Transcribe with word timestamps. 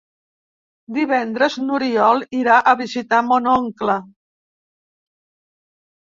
Divendres 0.95 1.57
n'Oriol 1.65 2.23
irà 2.37 2.55
a 2.71 2.73
visitar 2.79 3.19
mon 3.27 3.49
oncle. 3.51 3.99